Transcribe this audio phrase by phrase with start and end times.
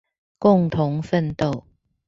[0.39, 1.61] 共同奮鬥